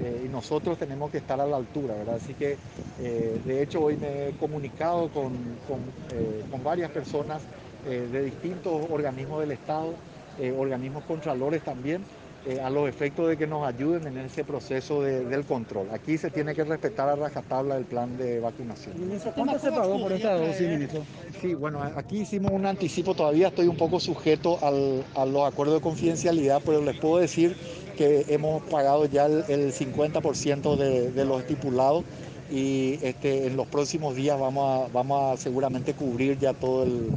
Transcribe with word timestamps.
y 0.00 0.28
nosotros 0.28 0.78
tenemos 0.78 1.10
que 1.10 1.18
estar 1.18 1.40
a 1.40 1.46
la 1.46 1.56
altura, 1.56 1.94
¿verdad? 1.94 2.16
Así 2.16 2.34
que 2.34 2.56
de 2.98 3.62
hecho 3.62 3.82
hoy 3.82 3.96
me 3.96 4.28
he 4.28 4.32
comunicado 4.32 5.08
con, 5.08 5.32
con 6.50 6.62
varias 6.62 6.90
personas 6.90 7.42
de 7.84 8.22
distintos 8.24 8.86
organismos 8.90 9.40
del 9.40 9.52
Estado, 9.52 9.94
organismos 10.58 11.04
contralores 11.04 11.62
también, 11.62 12.04
eh, 12.46 12.58
a 12.58 12.70
los 12.70 12.88
efectos 12.88 13.28
de 13.28 13.36
que 13.36 13.46
nos 13.46 13.66
ayuden 13.66 14.06
en 14.06 14.16
ese 14.16 14.44
proceso 14.44 15.02
del 15.02 15.44
control. 15.44 15.88
Aquí 15.92 16.16
se 16.16 16.30
tiene 16.30 16.54
que 16.54 16.64
respetar 16.64 17.06
a 17.10 17.14
rajatabla 17.14 17.76
el 17.76 17.84
plan 17.84 18.16
de 18.16 18.40
vacunación. 18.40 18.94
¿cuánto 19.34 19.58
se 19.58 19.70
pagó 19.70 20.00
por 20.00 20.10
esta 20.10 20.38
dosis, 20.38 20.66
ministro? 20.66 21.02
Sí, 21.38 21.52
bueno, 21.52 21.82
aquí 21.82 22.20
hicimos 22.20 22.50
un 22.52 22.64
anticipo, 22.64 23.14
todavía 23.14 23.48
estoy 23.48 23.66
un 23.66 23.76
poco 23.76 24.00
sujeto 24.00 24.58
a 24.62 25.26
los 25.26 25.46
acuerdos 25.46 25.76
de 25.76 25.82
confidencialidad, 25.82 26.62
pero 26.64 26.80
les 26.80 26.98
puedo 26.98 27.18
decir 27.18 27.54
que 28.00 28.24
hemos 28.28 28.62
pagado 28.62 29.04
ya 29.04 29.26
el, 29.26 29.74
50% 29.74 30.74
de, 30.74 31.12
de 31.12 31.24
los 31.26 31.42
estipulados 31.42 32.02
y 32.50 32.98
este, 33.02 33.46
en 33.46 33.58
los 33.58 33.66
próximos 33.66 34.16
días 34.16 34.40
vamos 34.40 34.88
a, 34.88 34.90
vamos 34.90 35.34
a 35.34 35.36
seguramente 35.36 35.92
cubrir 35.92 36.38
ya 36.38 36.54
todo 36.54 36.84
el, 36.84 37.10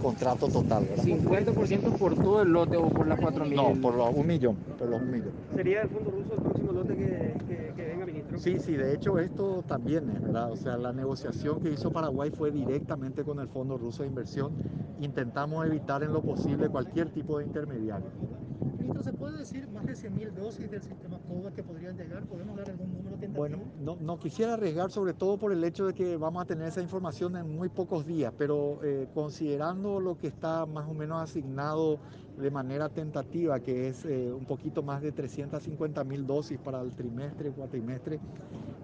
contrato 0.00 0.48
total. 0.48 0.86
¿verdad? 0.88 1.04
¿50% 1.04 1.98
por 1.98 2.14
todo 2.14 2.40
el 2.40 2.48
lote 2.48 2.78
o 2.78 2.88
por 2.88 3.06
las 3.06 3.20
4.000? 3.20 3.54
No, 3.54 3.78
por 3.78 3.94
los 3.94 4.14
un 4.14 4.26
millón, 4.26 4.56
por 4.78 4.88
los 4.88 5.02
un 5.02 5.10
millón. 5.10 5.32
¿Sería 5.54 5.82
el 5.82 5.90
Fondo 5.90 6.10
Ruso 6.10 6.32
el 6.32 6.40
próximo 6.40 6.72
lote 6.72 6.96
que, 6.96 7.74
que, 7.76 7.84
venga, 7.84 8.06
ministro? 8.06 8.38
Sí, 8.38 8.58
sí, 8.58 8.72
de 8.72 8.94
hecho 8.94 9.18
esto 9.18 9.62
también 9.68 10.08
es, 10.08 10.22
¿verdad? 10.22 10.50
O 10.50 10.56
sea, 10.56 10.78
la 10.78 10.94
negociación 10.94 11.60
que 11.60 11.70
hizo 11.70 11.92
Paraguay 11.92 12.30
fue 12.30 12.50
directamente 12.50 13.22
con 13.22 13.38
el 13.38 13.48
Fondo 13.48 13.76
Ruso 13.76 14.02
de 14.02 14.08
Inversión. 14.08 14.52
Intentamos 14.98 15.66
evitar 15.66 16.02
en 16.02 16.14
lo 16.14 16.22
posible 16.22 16.70
cualquier 16.70 17.10
tipo 17.10 17.38
de 17.38 17.44
intermediario. 17.44 18.08
¿Se 19.02 19.12
puede 19.12 19.38
decir 19.38 19.68
más 19.70 19.86
de 19.86 19.94
100.000 19.94 20.30
dosis 20.32 20.70
del 20.70 20.82
sistema 20.82 21.18
COVAX 21.28 21.54
que 21.54 21.62
podrían 21.62 21.96
llegar? 21.96 22.24
¿Podemos 22.24 22.56
dar 22.56 22.70
algún 22.70 22.92
número 22.92 23.16
tentativo? 23.16 23.38
Bueno, 23.38 23.58
no, 23.80 23.96
no, 24.00 24.18
quisiera 24.18 24.54
arriesgar 24.54 24.90
sobre 24.90 25.14
todo 25.14 25.38
por 25.38 25.52
el 25.52 25.62
hecho 25.64 25.86
de 25.86 25.94
que 25.94 26.16
vamos 26.16 26.42
a 26.42 26.46
tener 26.46 26.68
esa 26.68 26.80
información 26.80 27.36
en 27.36 27.56
muy 27.56 27.68
pocos 27.68 28.06
días, 28.06 28.32
pero 28.36 28.80
eh, 28.82 29.08
considerando 29.14 30.00
lo 30.00 30.16
que 30.18 30.28
está 30.28 30.66
más 30.66 30.88
o 30.88 30.94
menos 30.94 31.22
asignado 31.22 31.98
de 32.38 32.50
manera 32.50 32.88
tentativa, 32.88 33.60
que 33.60 33.88
es 33.88 34.04
eh, 34.04 34.32
un 34.32 34.44
poquito 34.44 34.82
más 34.82 35.02
de 35.02 35.12
350 35.12 36.04
mil 36.04 36.26
dosis 36.26 36.58
para 36.58 36.80
el 36.80 36.94
trimestre, 36.94 37.50
cuatrimestre, 37.50 38.20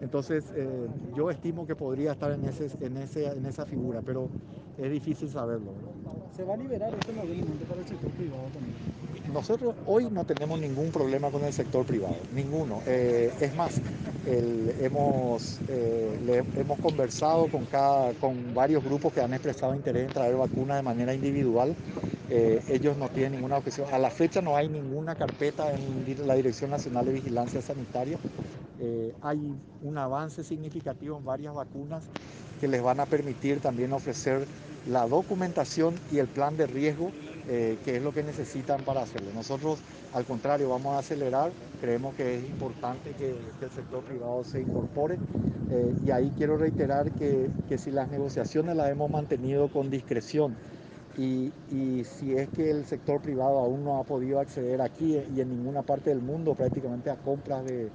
entonces 0.01 0.53
eh, 0.55 0.87
yo 1.17 1.31
estimo 1.31 1.67
que 1.67 1.75
podría 1.75 2.13
estar 2.13 2.31
en, 2.33 2.45
ese, 2.45 2.71
en, 2.85 2.97
ese, 2.99 3.27
en 3.27 3.47
esa 3.47 3.67
figura, 3.67 4.03
pero 4.05 4.29
es 4.79 4.91
difícil 4.91 5.29
saberlo. 5.29 5.73
¿Se 6.37 6.45
va 6.45 6.55
a 6.55 6.57
liberar 6.57 6.95
este 6.95 7.13
movilizante 7.13 7.65
para 7.65 7.81
el 7.81 7.89
sector 7.89 8.11
privado 8.13 8.45
también? 8.53 8.75
Nosotros 9.33 9.75
hoy 9.87 10.09
no 10.11 10.25
tenemos 10.25 10.59
ningún 10.61 10.91
problema 10.91 11.31
con 11.31 11.45
el 11.45 11.53
sector 11.53 11.85
privado, 11.85 12.17
ninguno. 12.35 12.81
Eh, 12.87 13.33
es 13.41 13.55
más, 13.57 13.81
hemos, 14.27 15.59
eh, 15.69 16.43
hemos 16.57 16.79
conversado 16.79 17.49
con, 17.49 17.65
cada, 17.67 18.13
con 18.15 18.55
varios 18.55 18.85
grupos 18.85 19.13
que 19.13 19.21
han 19.21 19.35
expresado 19.35 19.75
interés 19.75 20.07
en 20.07 20.15
traer 20.15 20.37
vacunas 20.37 20.77
de 20.79 20.83
manera 20.83 21.13
individual. 21.13 21.75
Eh, 22.31 22.63
ellos 22.69 22.97
no 22.97 23.09
tienen 23.09 23.33
ninguna 23.33 23.57
objeción. 23.57 23.89
A 23.93 23.99
la 23.99 24.11
fecha 24.11 24.41
no 24.41 24.57
hay 24.57 24.69
ninguna 24.69 25.15
carpeta 25.15 25.73
en 25.73 26.27
la 26.27 26.35
Dirección 26.35 26.71
Nacional 26.71 27.07
de 27.07 27.13
Vigilancia 27.15 27.63
Sanitaria. 27.63 28.19
Hay 29.23 29.55
un 29.83 29.99
avance 29.99 30.45
significativo 30.45 31.19
en 31.19 31.25
varias 31.25 31.55
vacunas 31.55 32.05
que 32.61 32.69
les 32.69 32.83
van 32.83 33.01
a 33.01 33.07
permitir 33.07 33.61
también 33.61 33.93
ofrecer 33.93 34.47
la 34.89 35.07
documentación 35.07 35.95
y 36.13 36.19
el 36.19 36.29
plan 36.29 36.57
de 36.57 36.67
riesgo 36.67 37.11
eh, 37.51 37.79
que 37.83 37.97
es 37.97 38.03
lo 38.03 38.13
que 38.13 38.23
necesitan 38.23 38.83
para 38.83 39.01
hacerlo. 39.01 39.31
Nosotros, 39.35 39.79
al 40.13 40.27
contrario, 40.27 40.69
vamos 40.69 40.95
a 40.95 40.99
acelerar, 40.99 41.51
creemos 41.81 42.15
que 42.15 42.37
es 42.37 42.45
importante 42.45 43.13
que, 43.13 43.31
el 43.31 43.71
sector 43.71 44.03
privado 44.03 44.45
se 44.45 44.61
incorpore 44.61 45.17
eh, 45.71 45.95
y 46.05 46.11
ahí 46.11 46.31
quiero 46.37 46.59
reiterar 46.59 47.11
que, 47.13 47.49
que, 47.67 47.79
si 47.79 47.91
las 47.91 48.11
negociaciones 48.11 48.77
las 48.77 48.91
hemos 48.91 49.11
mantenido 49.11 49.69
con 49.69 49.89
discreción 49.89 50.57
y, 51.17 51.51
y, 51.73 52.05
si 52.05 52.35
es 52.35 52.51
que 52.51 52.71
el 52.71 52.85
sector 52.85 53.23
privado 53.23 53.61
aún 53.61 53.83
no 53.83 53.99
ha 53.99 54.05
podido 54.05 54.41
acceder 54.41 54.83
aquí 54.83 55.19
y 55.35 55.41
en 55.41 55.49
ninguna 55.49 55.81
parte 55.81 56.11
del 56.11 56.21
mundo 56.21 56.55
prácticamente 56.55 57.09
a 57.09 57.17
compras 57.17 57.65
de, 57.65 57.89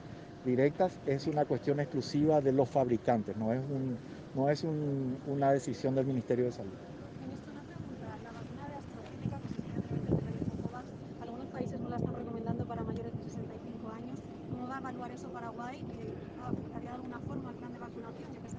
directas, 0.45 0.99
es 1.05 1.27
una 1.27 1.45
cuestión 1.45 1.79
exclusiva 1.79 2.41
de 2.41 2.51
los 2.51 2.69
fabricantes, 2.69 3.35
no 3.37 3.53
es, 3.53 3.59
un, 3.59 3.97
no 4.35 4.49
es 4.49 4.63
un, 4.63 5.17
una 5.27 5.51
decisión 5.51 5.95
del 5.95 6.05
Ministerio 6.05 6.45
de 6.45 6.51
Salud. 6.51 6.73
países 11.53 11.79
no 11.79 11.87
la 11.87 11.97
están 11.97 12.15
recomendando 12.15 12.65
para 12.65 12.83
mayores 12.83 13.13
de 13.13 13.23
65 13.23 13.89
años. 13.89 14.19
¿Cómo 14.49 14.67
va 14.67 14.77
a 14.77 14.79
evaluar 14.79 15.11
eso 15.11 15.29
Paraguay? 15.29 15.85
¿Afectaría 16.43 16.89
de 16.89 16.95
alguna 16.95 17.19
forma 17.19 17.49
al 17.49 17.55
plan 17.55 17.73
de 17.73 17.79
vacunación? 17.79 18.33
Ya 18.33 18.41
que 18.41 18.49
se 18.49 18.57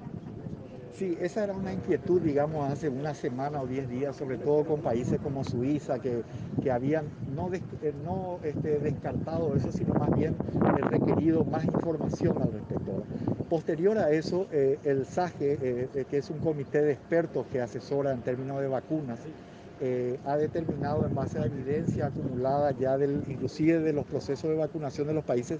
Sí, 0.97 1.17
esa 1.19 1.43
era 1.43 1.53
una 1.53 1.73
inquietud, 1.73 2.21
digamos, 2.21 2.71
hace 2.71 2.87
una 2.87 3.13
semana 3.13 3.61
o 3.61 3.67
diez 3.67 3.89
días, 3.89 4.15
sobre 4.15 4.37
todo 4.37 4.63
con 4.63 4.79
países 4.79 5.19
como 5.19 5.43
Suiza, 5.43 5.99
que, 5.99 6.23
que 6.63 6.71
habían 6.71 7.03
no, 7.35 7.53
eh, 7.53 7.93
no 8.05 8.39
este, 8.43 8.79
descartado 8.79 9.53
eso, 9.57 9.73
sino 9.73 9.93
más 9.95 10.17
bien 10.17 10.35
requerido 10.89 11.43
más 11.43 11.65
información 11.65 12.41
al 12.41 12.53
respecto. 12.53 13.03
Posterior 13.49 13.97
a 13.97 14.11
eso, 14.11 14.47
eh, 14.53 14.79
el 14.85 15.05
SAGE, 15.05 15.57
eh, 15.61 16.05
que 16.09 16.17
es 16.17 16.29
un 16.29 16.39
comité 16.39 16.81
de 16.81 16.93
expertos 16.93 17.45
que 17.51 17.59
asesora 17.59 18.13
en 18.13 18.21
términos 18.21 18.61
de 18.61 18.67
vacunas, 18.67 19.19
eh, 19.81 20.19
ha 20.25 20.37
determinado 20.37 21.05
en 21.05 21.13
base 21.13 21.39
a 21.39 21.45
evidencia 21.45 22.07
acumulada 22.07 22.71
ya 22.71 22.97
inclusive 23.27 23.79
de 23.79 23.93
los 23.93 24.05
procesos 24.05 24.49
de 24.49 24.55
vacunación 24.55 25.07
de 25.07 25.13
los 25.13 25.23
países 25.23 25.59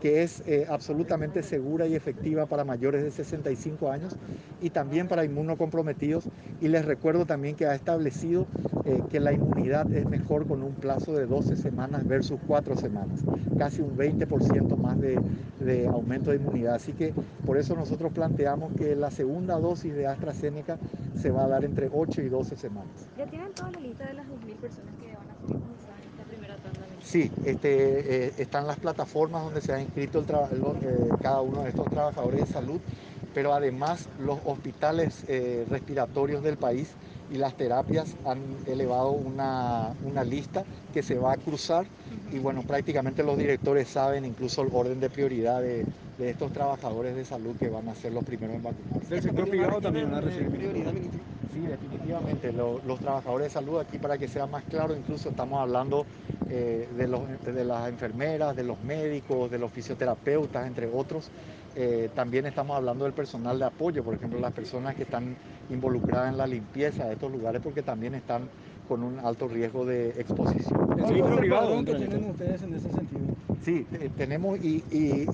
que 0.00 0.22
es 0.22 0.42
eh, 0.46 0.66
absolutamente 0.68 1.42
segura 1.42 1.86
y 1.86 1.94
efectiva 1.94 2.46
para 2.46 2.64
mayores 2.64 3.02
de 3.02 3.10
65 3.10 3.90
años 3.90 4.16
y 4.60 4.70
también 4.70 5.08
para 5.08 5.24
inmunocomprometidos 5.24 6.24
y 6.60 6.68
les 6.68 6.84
recuerdo 6.84 7.26
también 7.26 7.54
que 7.54 7.66
ha 7.66 7.74
establecido 7.74 8.46
eh, 8.84 9.00
que 9.10 9.20
la 9.20 9.32
inmunidad 9.32 9.92
es 9.92 10.08
mejor 10.08 10.46
con 10.46 10.62
un 10.62 10.74
plazo 10.74 11.12
de 11.14 11.26
12 11.26 11.56
semanas 11.56 12.06
versus 12.06 12.40
4 12.46 12.76
semanas, 12.76 13.20
casi 13.58 13.80
un 13.80 13.96
20% 13.96 14.76
más 14.76 15.00
de, 15.00 15.20
de 15.60 15.86
aumento 15.86 16.30
de 16.30 16.36
inmunidad. 16.36 16.74
Así 16.74 16.92
que 16.92 17.14
por 17.46 17.58
eso 17.58 17.76
nosotros 17.76 18.12
planteamos 18.12 18.72
que 18.74 18.96
la 18.96 19.10
segunda 19.10 19.58
dosis 19.58 19.94
de 19.94 20.06
AstraZeneca 20.06 20.78
se 21.16 21.30
va 21.30 21.44
a 21.44 21.48
dar 21.48 21.64
entre 21.64 21.90
8 21.92 22.22
y 22.22 22.28
12 22.28 22.56
semanas 22.56 23.08
toda 23.54 23.70
la 23.70 23.80
lista 23.80 24.06
de 24.06 24.14
las 24.14 24.26
2.000 24.26 24.56
personas 24.56 24.94
que 25.00 25.14
van 25.14 25.30
a 25.30 25.46
ser 25.46 25.56
en 25.56 26.10
esta 26.10 26.24
primera 26.28 26.56
tanda? 26.56 26.80
Sí, 27.02 27.30
este, 27.44 28.26
eh, 28.26 28.32
están 28.38 28.66
las 28.66 28.78
plataformas 28.78 29.44
donde 29.44 29.60
se 29.60 29.72
ha 29.72 29.80
inscrito 29.80 30.20
el 30.20 30.24
eh, 30.26 31.08
cada 31.20 31.40
uno 31.40 31.62
de 31.62 31.70
estos 31.70 31.86
trabajadores 31.90 32.46
de 32.46 32.52
salud, 32.52 32.80
pero 33.34 33.52
además 33.54 34.08
los 34.18 34.38
hospitales 34.44 35.24
eh, 35.28 35.66
respiratorios 35.68 36.42
del 36.42 36.56
país 36.56 36.90
y 37.30 37.36
las 37.38 37.56
terapias 37.56 38.14
han 38.26 38.40
elevado 38.66 39.10
una, 39.10 39.94
una, 40.04 40.22
lista 40.22 40.64
que 40.92 41.02
se 41.02 41.18
va 41.18 41.32
a 41.32 41.36
cruzar 41.38 41.86
y 42.30 42.38
bueno, 42.38 42.62
prácticamente 42.62 43.22
los 43.22 43.38
directores 43.38 43.88
saben 43.88 44.26
incluso 44.26 44.62
el 44.62 44.68
orden 44.72 45.00
de 45.00 45.08
prioridad 45.08 45.62
de, 45.62 45.86
de 46.18 46.30
estos 46.30 46.52
trabajadores 46.52 47.16
de 47.16 47.24
salud 47.24 47.56
que 47.58 47.70
van 47.70 47.88
a 47.88 47.94
ser 47.94 48.12
los 48.12 48.24
primeros 48.24 48.56
en 48.56 48.62
vacunarse. 48.62 49.08
¿Del 49.08 49.22
sector 49.22 49.48
privado 49.48 49.80
también 49.80 50.10
van 50.10 50.18
a 50.18 50.20
recibir 50.20 50.50
prioridad, 50.50 50.92
ministro? 50.92 51.31
Sí, 51.52 51.60
definitivamente. 51.60 52.52
los 52.52 52.98
trabajadores 53.00 53.48
de 53.48 53.50
salud, 53.50 53.78
aquí 53.78 53.98
para 53.98 54.16
que 54.16 54.26
sea 54.26 54.46
más 54.46 54.64
claro, 54.64 54.96
incluso 54.96 55.28
estamos 55.28 55.60
hablando 55.60 56.06
eh, 56.48 56.88
de, 56.96 57.08
los, 57.08 57.22
de, 57.44 57.64
las 57.64 57.88
enfermeras, 57.88 58.56
de 58.56 58.64
los 58.64 58.82
médicos, 58.82 59.50
de 59.50 59.58
los 59.58 59.70
fisioterapeutas, 59.70 60.66
entre 60.66 60.88
otros. 60.90 61.30
Eh, 61.74 62.10
también 62.14 62.46
estamos 62.46 62.76
hablando 62.76 63.04
del 63.04 63.12
personal 63.12 63.58
de 63.58 63.66
apoyo, 63.66 64.02
por 64.02 64.14
ejemplo, 64.14 64.40
las 64.40 64.52
personas 64.52 64.94
que 64.94 65.02
están 65.02 65.36
involucradas 65.70 66.32
en 66.32 66.38
la 66.38 66.46
limpieza 66.46 67.06
de 67.06 67.14
estos 67.14 67.30
lugares, 67.30 67.60
porque 67.62 67.82
también 67.82 68.14
están 68.14 68.48
con 68.88 69.02
un 69.02 69.18
alto 69.20 69.46
riesgo 69.48 69.84
de 69.84 70.10
exposición. 70.10 70.98
¿El 70.98 71.36
privado 71.36 71.84
que 71.84 71.94
tienen 71.94 72.30
ustedes 72.30 72.62
en 72.62 72.74
ese 72.74 72.90
sentido? 72.90 73.22
Sí, 73.64 73.86
tenemos 74.16 74.58
y, 74.58 74.82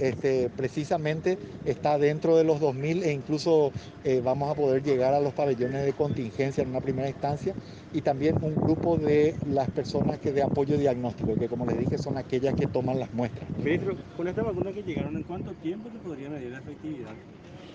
este, 0.00 0.50
precisamente 0.50 1.38
está 1.64 1.96
dentro 1.98 2.36
de 2.36 2.44
los 2.44 2.60
2.000 2.60 3.02
e 3.02 3.12
incluso 3.12 3.72
eh, 4.04 4.20
vamos 4.22 4.50
a 4.50 4.54
poder 4.54 4.82
llegar 4.82 5.14
a 5.14 5.20
los 5.20 5.32
pabellones 5.32 5.86
de 5.86 5.94
contingencia 5.94 6.62
en 6.62 6.68
una 6.68 6.80
primera 6.82 7.08
instancia 7.08 7.54
y 7.94 8.02
también 8.02 8.36
un 8.42 8.54
grupo 8.54 8.98
de 8.98 9.34
las 9.46 9.70
personas 9.70 10.18
que 10.18 10.32
de 10.32 10.42
apoyo 10.42 10.76
diagnóstico, 10.76 11.36
que 11.36 11.48
como 11.48 11.64
les 11.64 11.78
dije 11.78 11.96
son 11.96 12.18
aquellas 12.18 12.54
que 12.54 12.66
toman 12.66 12.98
las 12.98 13.12
muestras. 13.14 13.48
Ministro, 13.64 13.96
con 14.14 14.28
esta 14.28 14.42
vacuna 14.42 14.72
que 14.72 14.82
llegaron, 14.82 15.16
¿en 15.16 15.22
cuánto 15.22 15.52
tiempo 15.52 15.88
se 15.90 15.98
podría 15.98 16.28
medir 16.28 16.50
la 16.50 16.58
efectividad? 16.58 17.12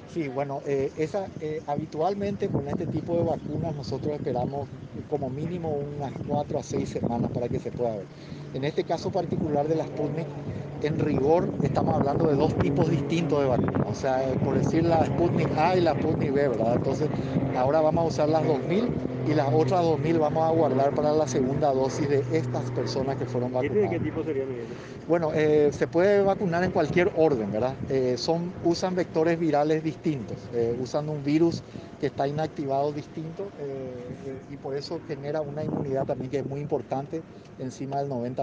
Sí, 0.05 0.27
bueno, 0.27 0.61
eh, 0.65 0.91
esa, 0.95 1.31
eh, 1.39 1.61
habitualmente 1.65 2.50
con 2.50 2.67
este 2.67 2.85
tipo 2.88 3.17
de 3.17 3.23
vacunas 3.23 3.73
nosotros 3.73 4.13
esperamos 4.13 4.69
como 5.07 5.29
mínimo 5.29 5.69
unas 5.71 6.13
cuatro 6.27 6.59
a 6.59 6.63
seis 6.63 6.89
semanas 6.89 7.31
para 7.31 7.50
que 7.50 7.59
se 7.59 7.71
pueda 7.71 7.95
ver. 7.95 8.09
En 8.53 8.63
este 8.63 8.83
caso 8.85 9.09
particular 9.11 9.67
de 9.67 9.75
la 9.75 9.88
Sputnik, 9.88 10.27
en 10.81 11.00
rigor 11.00 11.55
estamos 11.63 11.95
hablando 11.95 12.27
de 12.27 12.35
dos 12.35 12.55
tipos 12.57 12.89
distintos 12.89 13.41
de 13.41 13.47
vacunas, 13.47 13.88
o 13.89 13.95
sea, 13.95 14.21
por 14.44 14.57
decir 14.59 14.83
la 14.83 15.05
Sputnik 15.05 15.50
A 15.57 15.75
y 15.77 15.81
la 15.81 15.94
Sputnik 15.94 16.31
B, 16.31 16.49
¿verdad? 16.49 16.75
Entonces, 16.75 17.09
ahora 17.56 17.81
vamos 17.81 18.03
a 18.03 18.07
usar 18.07 18.29
las 18.29 18.45
2000 18.45 19.12
y 19.27 19.33
las 19.33 19.53
otras 19.53 19.83
2.000 19.83 20.19
vamos 20.19 20.43
a 20.43 20.51
guardar 20.51 20.93
para 20.93 21.13
la 21.13 21.27
segunda 21.27 21.71
dosis 21.73 22.09
de 22.09 22.23
estas 22.31 22.69
personas 22.71 23.15
que 23.17 23.25
fueron 23.25 23.51
¿Y 23.53 23.55
este 23.55 23.67
vacunadas. 23.69 23.91
de 23.91 23.97
qué 23.97 24.03
tipo 24.03 24.23
sería, 24.23 24.45
Miguel? 24.45 24.65
Bueno, 25.07 25.31
eh, 25.33 25.69
se 25.71 25.87
puede 25.87 26.21
vacunar 26.23 26.63
en 26.63 26.71
cualquier 26.71 27.11
orden, 27.15 27.51
¿verdad? 27.51 27.75
Eh, 27.89 28.15
son, 28.17 28.51
usan 28.63 28.95
vectores 28.95 29.39
virales 29.39 29.83
distintos, 29.83 30.37
eh, 30.53 30.77
usan 30.81 31.09
un 31.09 31.23
virus 31.23 31.63
que 31.99 32.07
está 32.07 32.27
inactivado 32.27 32.91
distinto 32.91 33.43
eh, 33.61 33.93
eh, 34.25 34.41
y 34.51 34.57
por 34.57 34.75
eso 34.75 34.99
genera 35.07 35.39
una 35.39 35.63
inmunidad 35.63 36.05
también 36.05 36.29
que 36.29 36.39
es 36.39 36.45
muy 36.45 36.59
importante, 36.59 37.21
encima 37.59 38.01
del 38.01 38.09
90%. 38.09 38.35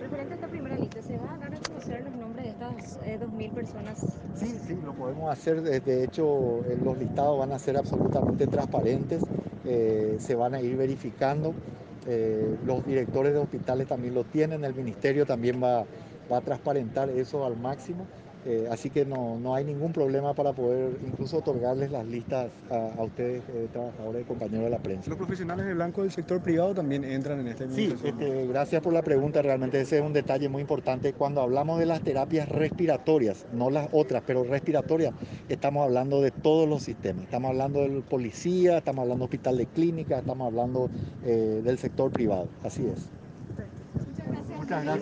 Referente 0.00 0.32
a 0.32 0.34
esta 0.34 0.46
primera 0.46 0.76
lista, 0.76 1.02
¿se 1.02 1.18
va 1.18 1.34
a 1.34 1.38
dar 1.38 1.54
a 1.54 1.58
conocer 1.58 2.04
los 2.04 2.14
nombres 2.14 2.44
de 2.46 2.50
estas 2.52 2.98
eh, 3.04 3.18
2.000 3.20 3.52
personas? 3.52 4.00
Sí, 4.34 4.56
sí, 4.66 4.78
lo 4.82 4.94
podemos 4.94 5.30
hacer. 5.30 5.60
De 5.60 5.80
de 5.80 6.04
hecho, 6.04 6.60
eh, 6.64 6.78
los 6.82 6.96
listados 6.96 7.38
van 7.38 7.52
a 7.52 7.58
ser 7.58 7.76
absolutamente 7.76 8.46
transparentes, 8.46 9.22
eh, 9.62 10.16
se 10.20 10.34
van 10.34 10.54
a 10.54 10.60
ir 10.62 10.76
verificando. 10.76 11.58
eh, 12.04 12.56
los 12.60 12.84
directores 12.84 13.32
de 13.32 13.38
hospitales 13.38 13.86
también 13.86 14.14
lo 14.14 14.26
tienen, 14.26 14.64
el 14.64 14.74
ministerio 14.74 15.24
también 15.26 15.62
va, 15.62 15.88
va 16.30 16.38
a 16.38 16.42
transparentar 16.42 17.10
eso 17.10 17.44
al 17.46 17.56
máximo. 17.56 18.10
Eh, 18.44 18.66
así 18.70 18.90
que 18.90 19.04
no, 19.04 19.38
no 19.38 19.54
hay 19.54 19.64
ningún 19.64 19.92
problema 19.92 20.34
para 20.34 20.52
poder 20.52 20.96
incluso 21.06 21.38
otorgarles 21.38 21.90
las 21.90 22.04
listas 22.06 22.50
a, 22.70 23.00
a 23.00 23.04
ustedes, 23.04 23.42
eh, 23.54 23.68
trabajadores 23.72 24.22
y 24.22 24.24
compañeros 24.24 24.64
de 24.64 24.70
la 24.70 24.78
prensa. 24.78 25.08
Los 25.08 25.18
profesionales 25.18 25.66
de 25.66 25.74
blanco 25.74 26.02
del 26.02 26.10
sector 26.10 26.40
privado 26.40 26.74
también 26.74 27.04
entran 27.04 27.40
en 27.40 27.48
esta 27.48 27.68
Sí, 27.70 27.94
este, 28.02 28.46
gracias 28.48 28.82
por 28.82 28.92
la 28.92 29.02
pregunta. 29.02 29.42
Realmente 29.42 29.80
ese 29.80 29.98
es 29.98 30.02
un 30.04 30.12
detalle 30.12 30.48
muy 30.48 30.60
importante. 30.60 31.12
Cuando 31.12 31.40
hablamos 31.40 31.78
de 31.78 31.86
las 31.86 32.02
terapias 32.02 32.48
respiratorias, 32.48 33.46
no 33.52 33.70
las 33.70 33.88
otras, 33.92 34.22
pero 34.26 34.44
respiratorias, 34.44 35.14
estamos 35.48 35.84
hablando 35.84 36.20
de 36.20 36.30
todos 36.30 36.68
los 36.68 36.82
sistemas. 36.82 37.24
Estamos 37.24 37.50
hablando 37.50 37.80
del 37.80 38.02
policía, 38.02 38.78
estamos 38.78 39.02
hablando 39.02 39.22
de 39.22 39.26
hospital 39.26 39.56
de 39.58 39.66
clínica, 39.66 40.18
estamos 40.18 40.46
hablando 40.46 40.90
eh, 41.24 41.60
del 41.62 41.78
sector 41.78 42.10
privado. 42.10 42.48
Así 42.64 42.84
es. 42.86 43.08
Muchas 43.56 44.26
gracias. 44.28 44.58
Muchas 44.58 44.84
gracias. 44.84 45.00